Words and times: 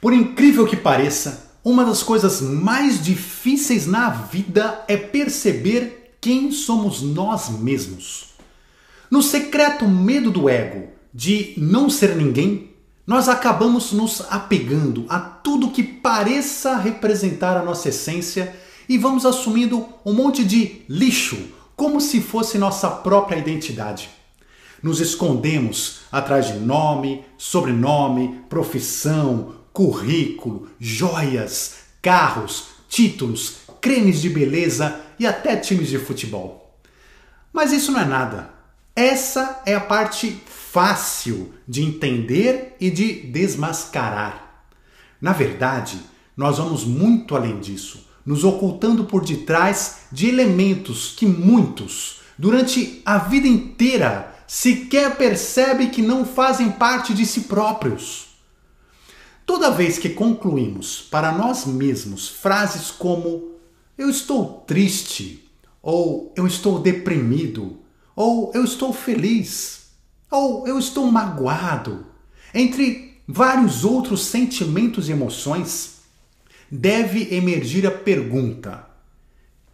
Por 0.00 0.12
incrível 0.12 0.66
que 0.66 0.76
pareça, 0.76 1.48
uma 1.64 1.84
das 1.84 2.02
coisas 2.02 2.40
mais 2.40 3.02
difíceis 3.02 3.86
na 3.86 4.08
vida 4.10 4.84
é 4.86 4.96
perceber 4.96 6.16
quem 6.20 6.52
somos 6.52 7.02
nós 7.02 7.48
mesmos. 7.48 8.28
No 9.10 9.22
secreto 9.22 9.88
medo 9.88 10.30
do 10.30 10.48
ego 10.48 10.88
de 11.12 11.54
não 11.56 11.90
ser 11.90 12.14
ninguém, 12.14 12.70
nós 13.06 13.28
acabamos 13.28 13.90
nos 13.92 14.22
apegando 14.30 15.04
a 15.08 15.18
tudo 15.18 15.70
que 15.70 15.82
pareça 15.82 16.76
representar 16.76 17.56
a 17.56 17.62
nossa 17.64 17.88
essência 17.88 18.54
e 18.88 18.96
vamos 18.96 19.26
assumindo 19.26 19.88
um 20.04 20.12
monte 20.12 20.44
de 20.44 20.82
lixo 20.88 21.38
como 21.74 22.00
se 22.00 22.20
fosse 22.20 22.56
nossa 22.58 22.88
própria 22.88 23.38
identidade. 23.38 24.10
Nos 24.82 25.00
escondemos 25.00 26.00
atrás 26.12 26.46
de 26.46 26.54
nome, 26.54 27.24
sobrenome, 27.36 28.42
profissão, 28.48 29.57
currículo, 29.78 30.68
joias, 30.80 31.76
carros, 32.02 32.70
títulos, 32.88 33.58
cremes 33.80 34.20
de 34.20 34.28
beleza 34.28 35.00
e 35.20 35.24
até 35.24 35.54
times 35.54 35.86
de 35.86 36.00
futebol. 36.00 36.76
Mas 37.52 37.70
isso 37.70 37.92
não 37.92 38.00
é 38.00 38.04
nada. 38.04 38.50
Essa 38.96 39.62
é 39.64 39.76
a 39.76 39.80
parte 39.80 40.36
fácil 40.46 41.54
de 41.68 41.84
entender 41.84 42.74
e 42.80 42.90
de 42.90 43.20
desmascarar. 43.28 44.64
Na 45.20 45.32
verdade, 45.32 46.00
nós 46.36 46.58
vamos 46.58 46.84
muito 46.84 47.36
além 47.36 47.60
disso, 47.60 48.04
nos 48.26 48.42
ocultando 48.42 49.04
por 49.04 49.24
detrás 49.24 49.98
de 50.10 50.28
elementos 50.28 51.14
que 51.16 51.24
muitos, 51.24 52.22
durante 52.36 53.00
a 53.06 53.18
vida 53.18 53.46
inteira, 53.46 54.34
sequer 54.44 55.16
percebem 55.16 55.88
que 55.88 56.02
não 56.02 56.26
fazem 56.26 56.68
parte 56.68 57.14
de 57.14 57.24
si 57.24 57.42
próprios. 57.42 58.27
Toda 59.48 59.70
vez 59.70 59.98
que 59.98 60.10
concluímos 60.10 61.00
para 61.00 61.32
nós 61.32 61.64
mesmos 61.64 62.28
frases 62.28 62.90
como 62.90 63.52
eu 63.96 64.10
estou 64.10 64.62
triste, 64.66 65.50
ou 65.80 66.30
eu 66.36 66.46
estou 66.46 66.78
deprimido, 66.78 67.78
ou 68.14 68.52
eu 68.54 68.62
estou 68.62 68.92
feliz, 68.92 69.86
ou 70.30 70.68
eu 70.68 70.78
estou 70.78 71.10
magoado, 71.10 72.04
entre 72.52 73.22
vários 73.26 73.84
outros 73.84 74.26
sentimentos 74.26 75.08
e 75.08 75.12
emoções, 75.12 76.00
deve 76.70 77.34
emergir 77.34 77.86
a 77.86 77.90
pergunta: 77.90 78.86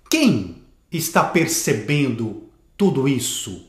quem 0.09 0.63
está 0.93 1.25
percebendo 1.25 2.45
tudo 2.77 3.09
isso? 3.09 3.67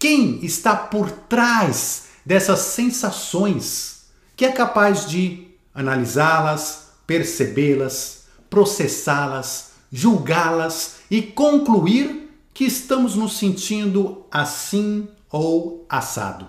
Quem 0.00 0.44
está 0.44 0.74
por 0.74 1.12
trás 1.12 2.08
dessas 2.26 2.58
sensações? 2.58 3.97
Que 4.38 4.44
é 4.44 4.52
capaz 4.52 5.04
de 5.04 5.48
analisá-las, 5.74 6.92
percebê-las, 7.08 8.26
processá-las, 8.48 9.72
julgá-las 9.92 11.00
e 11.10 11.20
concluir 11.20 12.30
que 12.54 12.64
estamos 12.64 13.16
nos 13.16 13.36
sentindo 13.36 14.24
assim 14.30 15.08
ou 15.28 15.84
assado. 15.88 16.48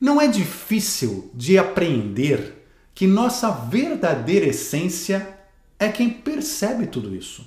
Não 0.00 0.20
é 0.20 0.28
difícil 0.28 1.28
de 1.34 1.58
apreender 1.58 2.68
que 2.94 3.04
nossa 3.04 3.50
verdadeira 3.50 4.46
essência 4.46 5.36
é 5.80 5.88
quem 5.88 6.08
percebe 6.08 6.86
tudo 6.86 7.16
isso. 7.16 7.44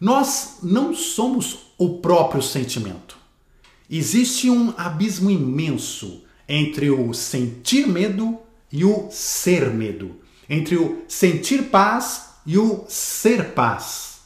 Nós 0.00 0.58
não 0.62 0.94
somos 0.94 1.72
o 1.76 1.98
próprio 1.98 2.40
sentimento. 2.40 3.18
Existe 3.90 4.48
um 4.48 4.72
abismo 4.76 5.28
imenso 5.28 6.22
entre 6.48 6.88
o 6.88 7.12
sentir 7.12 7.88
medo 7.88 8.38
e 8.72 8.84
o 8.84 9.08
ser 9.10 9.70
medo, 9.70 10.20
entre 10.48 10.76
o 10.76 11.04
sentir 11.08 11.64
paz 11.64 12.30
e 12.46 12.58
o 12.58 12.84
ser 12.88 13.52
paz. 13.52 14.20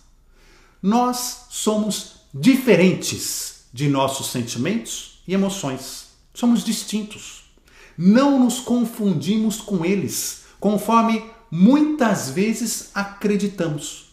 Nós 0.82 1.46
somos 1.50 2.16
diferentes 2.32 3.64
de 3.72 3.88
nossos 3.88 4.30
sentimentos 4.30 5.22
e 5.26 5.34
emoções. 5.34 6.08
Somos 6.32 6.64
distintos. 6.64 7.44
Não 7.96 8.38
nos 8.38 8.60
confundimos 8.60 9.60
com 9.60 9.84
eles, 9.84 10.44
conforme 10.60 11.24
muitas 11.50 12.30
vezes 12.30 12.90
acreditamos. 12.94 14.06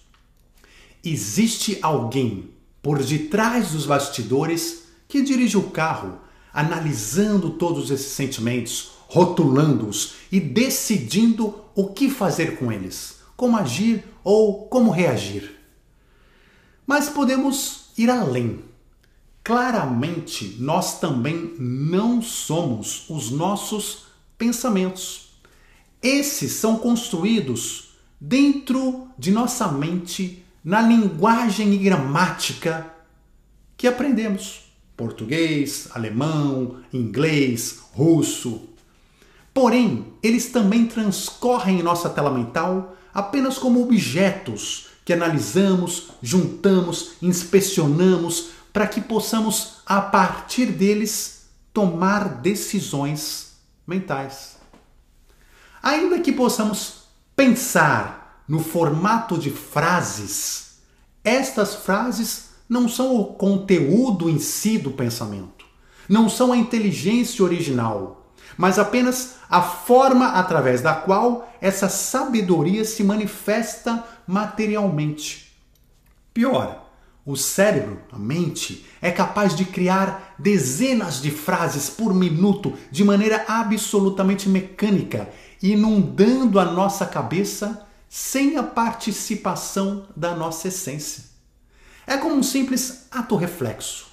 Existe 1.03 1.79
alguém 1.81 2.51
por 2.81 3.01
detrás 3.03 3.71
dos 3.71 3.85
bastidores 3.85 4.83
que 5.07 5.21
dirige 5.21 5.57
o 5.57 5.71
carro, 5.71 6.19
analisando 6.53 7.51
todos 7.51 7.89
esses 7.89 8.11
sentimentos, 8.11 8.91
rotulando-os 9.11 10.13
e 10.31 10.39
decidindo 10.39 11.53
o 11.75 11.87
que 11.87 12.09
fazer 12.09 12.57
com 12.57 12.71
eles, 12.71 13.19
como 13.35 13.57
agir 13.57 14.05
ou 14.23 14.67
como 14.67 14.89
reagir. 14.89 15.59
Mas 16.87 17.09
podemos 17.09 17.87
ir 17.97 18.09
além. 18.09 18.63
Claramente, 19.43 20.55
nós 20.59 21.01
também 21.01 21.55
não 21.59 22.21
somos 22.21 23.03
os 23.09 23.31
nossos 23.31 24.05
pensamentos. 24.37 25.33
Esses 26.01 26.53
são 26.53 26.77
construídos 26.77 27.89
dentro 28.19 29.09
de 29.17 29.29
nossa 29.29 29.67
mente, 29.67 30.45
na 30.63 30.81
linguagem 30.81 31.73
e 31.73 31.77
gramática 31.77 32.93
que 33.75 33.87
aprendemos: 33.87 34.71
português, 34.95 35.89
alemão, 35.91 36.77
inglês, 36.93 37.79
russo, 37.91 38.70
Porém, 39.53 40.13
eles 40.23 40.49
também 40.49 40.85
transcorrem 40.85 41.79
em 41.79 41.83
nossa 41.83 42.09
tela 42.09 42.31
mental 42.31 42.95
apenas 43.13 43.57
como 43.57 43.83
objetos 43.83 44.87
que 45.03 45.13
analisamos, 45.13 46.11
juntamos, 46.21 47.13
inspecionamos 47.21 48.49
para 48.71 48.87
que 48.87 49.01
possamos, 49.01 49.81
a 49.85 49.99
partir 49.99 50.67
deles, 50.67 51.49
tomar 51.73 52.41
decisões 52.41 53.53
mentais. 53.85 54.57
Ainda 55.83 56.19
que 56.19 56.31
possamos 56.31 57.05
pensar 57.35 58.43
no 58.47 58.59
formato 58.59 59.37
de 59.37 59.49
frases, 59.49 60.77
estas 61.23 61.75
frases 61.75 62.51
não 62.69 62.87
são 62.87 63.15
o 63.15 63.25
conteúdo 63.25 64.29
em 64.29 64.39
si 64.39 64.77
do 64.77 64.91
pensamento, 64.91 65.65
não 66.07 66.29
são 66.29 66.53
a 66.53 66.57
inteligência 66.57 67.43
original 67.43 68.20
mas 68.57 68.79
apenas 68.79 69.35
a 69.49 69.61
forma 69.61 70.27
através 70.29 70.81
da 70.81 70.93
qual 70.93 71.51
essa 71.59 71.89
sabedoria 71.89 72.85
se 72.85 73.03
manifesta 73.03 74.03
materialmente. 74.25 75.51
Pior, 76.33 76.89
o 77.25 77.35
cérebro, 77.35 77.99
a 78.11 78.17
mente, 78.17 78.85
é 79.01 79.11
capaz 79.11 79.55
de 79.55 79.65
criar 79.65 80.35
dezenas 80.39 81.21
de 81.21 81.29
frases 81.29 81.89
por 81.89 82.13
minuto 82.13 82.73
de 82.89 83.03
maneira 83.03 83.45
absolutamente 83.47 84.49
mecânica, 84.49 85.29
inundando 85.61 86.59
a 86.59 86.65
nossa 86.65 87.05
cabeça 87.05 87.87
sem 88.09 88.57
a 88.57 88.63
participação 88.63 90.05
da 90.15 90.35
nossa 90.35 90.67
essência. 90.67 91.25
É 92.07 92.17
como 92.17 92.35
um 92.35 92.43
simples 92.43 93.07
ato 93.11 93.35
reflexo. 93.35 94.07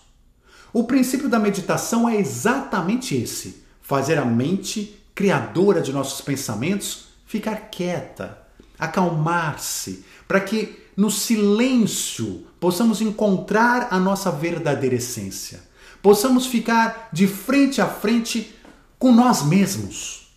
O 0.73 0.85
princípio 0.85 1.29
da 1.29 1.39
meditação 1.39 2.09
é 2.09 2.17
exatamente 2.17 3.17
esse 3.17 3.65
fazer 3.89 4.19
a 4.19 4.25
mente 4.27 5.03
criadora 5.15 5.81
de 5.81 5.95
nossos 5.95 6.21
pensamentos 6.21 7.07
ficar 7.25 7.71
quieta, 7.71 8.39
acalmar-se, 8.79 10.05
para 10.29 10.41
que 10.41 10.79
no 10.95 11.11
silêncio 11.11 12.47
possamos 12.61 13.01
encontrar 13.01 13.89
a 13.91 13.99
nossa 13.99 14.31
verdadeira 14.31 14.97
essência, 14.97 15.63
possamos 16.03 16.45
ficar 16.45 17.09
de 17.15 17.27
frente 17.27 17.81
a 17.81 17.87
frente 17.87 18.55
com 18.99 19.11
nós 19.11 19.43
mesmos. 19.43 20.35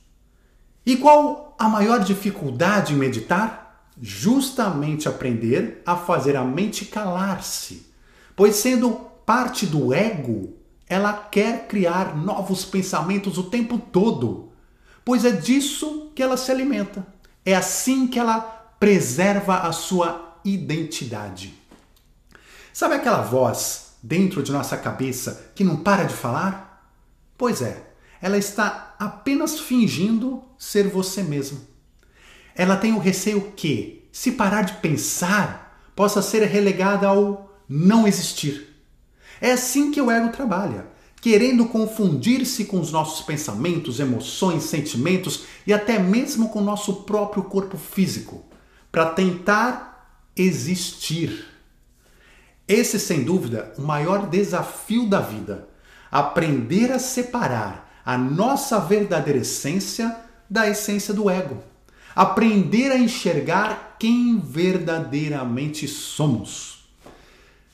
E 0.86 0.96
qual 0.96 1.54
a 1.60 1.68
maior 1.68 2.00
dificuldade 2.06 2.94
em 2.94 2.98
meditar? 2.98 3.92
Justamente 4.02 5.10
aprender 5.10 5.82
a 5.86 5.98
fazer 5.98 6.38
a 6.38 6.46
mente 6.46 6.86
calar-se, 6.86 7.86
pois 8.34 8.56
sendo 8.56 8.92
parte 9.26 9.66
do 9.66 9.94
ego, 9.94 10.61
ela 10.92 11.14
quer 11.14 11.70
criar 11.70 12.18
novos 12.18 12.66
pensamentos 12.66 13.38
o 13.38 13.44
tempo 13.44 13.80
todo, 13.80 14.52
pois 15.06 15.24
é 15.24 15.32
disso 15.32 16.12
que 16.14 16.22
ela 16.22 16.36
se 16.36 16.52
alimenta. 16.52 17.08
É 17.46 17.56
assim 17.56 18.06
que 18.08 18.20
ela 18.20 18.42
preserva 18.78 19.60
a 19.60 19.72
sua 19.72 20.38
identidade. 20.44 21.54
Sabe 22.74 22.96
aquela 22.96 23.22
voz 23.22 23.94
dentro 24.04 24.44
de 24.44 24.52
nossa 24.52 24.76
cabeça 24.76 25.52
que 25.56 25.64
não 25.64 25.78
para 25.78 26.04
de 26.04 26.14
falar? 26.14 26.86
Pois 27.38 27.62
é, 27.62 27.94
ela 28.22 28.38
está 28.38 28.94
apenas 29.00 29.62
fingindo 29.62 30.44
ser 30.58 30.90
você 30.90 31.24
mesmo. 31.24 31.62
Ela 32.54 32.76
tem 32.76 32.92
o 32.92 33.00
receio 33.00 33.54
que, 33.56 34.10
se 34.12 34.34
parar 34.34 34.64
de 34.64 34.74
pensar, 34.74 35.90
possa 35.96 36.22
ser 36.22 36.46
relegada 36.48 37.08
ao 37.08 37.50
não 37.70 38.06
existir. 38.06 38.71
É 39.42 39.54
assim 39.54 39.90
que 39.92 40.00
o 40.00 40.12
ego 40.12 40.30
trabalha, 40.30 40.86
querendo 41.20 41.66
confundir-se 41.66 42.66
com 42.66 42.80
os 42.80 42.92
nossos 42.92 43.26
pensamentos, 43.26 44.00
emoções, 44.00 44.64
sentimentos 44.64 45.46
e 45.66 45.74
até 45.74 45.98
mesmo 45.98 46.50
com 46.50 46.60
o 46.60 46.64
nosso 46.64 47.04
próprio 47.04 47.44
corpo 47.44 47.76
físico, 47.76 48.46
para 48.92 49.08
tentar 49.08 50.22
existir. 50.36 51.48
Esse, 52.68 53.00
sem 53.00 53.24
dúvida, 53.24 53.74
o 53.78 53.82
maior 53.82 54.30
desafio 54.30 55.10
da 55.10 55.20
vida: 55.20 55.68
aprender 56.12 56.92
a 56.92 57.00
separar 57.00 58.02
a 58.06 58.18
nossa 58.18 58.80
verdadeira 58.80 59.40
essência 59.40 60.16
da 60.50 60.70
essência 60.70 61.14
do 61.14 61.30
ego. 61.30 61.64
Aprender 62.16 62.92
a 62.92 62.98
enxergar 62.98 63.96
quem 63.98 64.38
verdadeiramente 64.40 65.88
somos. 65.88 66.81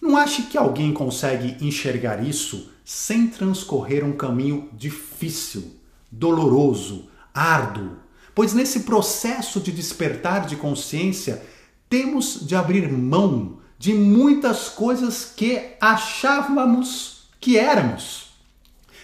Não 0.01 0.15
ache 0.15 0.43
que 0.43 0.57
alguém 0.57 0.93
consegue 0.93 1.57
enxergar 1.65 2.23
isso 2.23 2.71
sem 2.85 3.27
transcorrer 3.27 4.05
um 4.05 4.13
caminho 4.13 4.69
difícil, 4.73 5.75
doloroso, 6.11 7.09
árduo, 7.33 7.97
pois 8.33 8.53
nesse 8.53 8.81
processo 8.81 9.59
de 9.59 9.71
despertar 9.71 10.45
de 10.45 10.55
consciência 10.55 11.43
temos 11.89 12.45
de 12.45 12.55
abrir 12.55 12.91
mão 12.91 13.57
de 13.79 13.93
muitas 13.93 14.69
coisas 14.69 15.25
que 15.35 15.73
achávamos 15.79 17.27
que 17.39 17.57
éramos, 17.57 18.27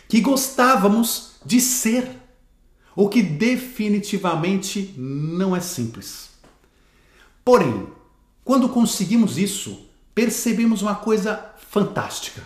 que 0.07 0.21
gostávamos 0.21 1.33
de 1.45 1.59
ser, 1.59 2.09
o 2.95 3.09
que 3.09 3.21
definitivamente 3.21 4.93
não 4.97 5.55
é 5.55 5.59
simples. 5.59 6.29
Porém, 7.43 7.87
quando 8.43 8.69
conseguimos 8.69 9.37
isso, 9.37 9.87
percebemos 10.13 10.81
uma 10.81 10.95
coisa 10.95 11.53
fantástica. 11.69 12.41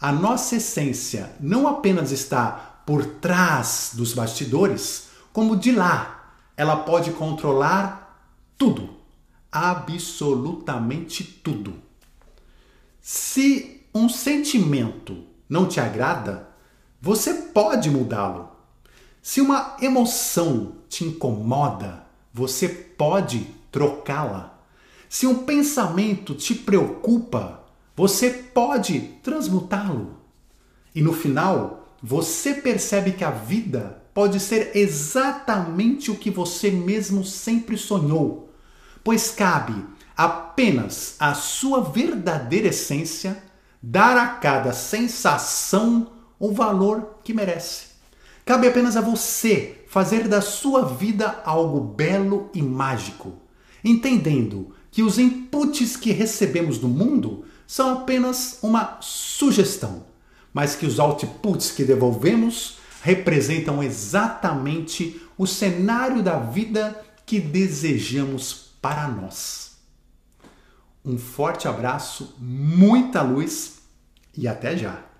A 0.00 0.10
nossa 0.10 0.56
essência 0.56 1.30
não 1.40 1.66
apenas 1.68 2.10
está 2.10 2.82
por 2.84 3.04
trás 3.04 3.92
dos 3.94 4.12
bastidores, 4.12 5.08
como 5.32 5.56
de 5.56 5.72
lá 5.72 6.34
ela 6.56 6.76
pode 6.76 7.12
controlar 7.12 8.26
tudo 8.58 9.02
absolutamente 9.52 11.22
tudo. 11.22 11.74
Se 13.00 13.86
um 13.94 14.08
sentimento 14.08 15.24
não 15.46 15.68
te 15.68 15.78
agrada, 15.78 16.48
você 17.00 17.34
pode 17.34 17.90
mudá-lo. 17.90 18.50
Se 19.20 19.42
uma 19.42 19.76
emoção 19.80 20.76
te 20.88 21.04
incomoda, 21.04 22.06
você 22.32 22.68
pode 22.68 23.46
trocá-la. 23.70 24.58
Se 25.12 25.26
um 25.26 25.44
pensamento 25.44 26.34
te 26.34 26.54
preocupa, 26.54 27.64
você 27.94 28.30
pode 28.30 28.98
transmutá-lo. 29.22 30.16
E 30.94 31.02
no 31.02 31.12
final, 31.12 31.86
você 32.02 32.54
percebe 32.54 33.12
que 33.12 33.22
a 33.22 33.30
vida 33.30 34.02
pode 34.14 34.40
ser 34.40 34.74
exatamente 34.74 36.10
o 36.10 36.16
que 36.16 36.30
você 36.30 36.70
mesmo 36.70 37.22
sempre 37.26 37.76
sonhou 37.76 38.48
pois 39.04 39.30
cabe 39.30 39.84
apenas 40.16 41.16
à 41.20 41.34
sua 41.34 41.82
verdadeira 41.82 42.68
essência 42.68 43.42
dar 43.82 44.16
a 44.16 44.28
cada 44.28 44.72
sensação 44.72 46.12
o 46.38 46.52
valor 46.52 47.18
que 47.22 47.34
merece. 47.34 47.88
Cabe 48.46 48.66
apenas 48.66 48.96
a 48.96 49.02
você 49.02 49.84
fazer 49.88 50.26
da 50.26 50.40
sua 50.40 50.86
vida 50.86 51.42
algo 51.44 51.80
belo 51.80 52.48
e 52.54 52.62
mágico, 52.62 53.34
entendendo 53.84 54.74
que 54.92 55.02
os 55.02 55.18
inputs 55.18 55.96
que 55.96 56.12
recebemos 56.12 56.78
do 56.78 56.86
mundo 56.86 57.46
são 57.66 57.94
apenas 57.94 58.58
uma 58.62 58.98
sugestão, 59.00 60.04
mas 60.52 60.76
que 60.76 60.84
os 60.84 60.98
outputs 60.98 61.70
que 61.70 61.82
devolvemos 61.82 62.76
representam 63.02 63.82
exatamente 63.82 65.20
o 65.36 65.46
cenário 65.46 66.22
da 66.22 66.38
vida 66.38 67.02
que 67.24 67.40
desejamos 67.40 68.74
para 68.82 69.08
nós. 69.08 69.78
Um 71.02 71.18
forte 71.18 71.66
abraço, 71.66 72.36
muita 72.38 73.22
luz 73.22 73.78
e 74.36 74.46
até 74.46 74.76
já! 74.76 75.11